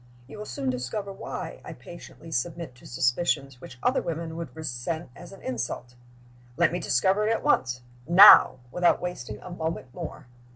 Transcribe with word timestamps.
You 0.25 0.39
will 0.39 0.47
soon 0.47 0.71
discover 0.71 1.13
why 1.13 1.61
I 1.63 1.73
patiently 1.73 2.31
submit 2.31 2.73
to 2.73 2.87
suspicions 2.87 3.61
which 3.61 3.77
other 3.83 4.01
women 4.01 4.35
would 4.35 4.55
resent 4.55 5.11
as 5.15 5.31
an 5.31 5.43
insult." 5.43 5.93
"Let 6.57 6.71
me 6.71 6.79
discover 6.79 7.27
it 7.27 7.31
at 7.31 7.43
once. 7.43 7.81
Now! 8.07 8.57
Without 8.71 8.99
wasting 8.99 9.39
a 9.43 9.51
moment 9.51 9.93
more!" 9.93 10.25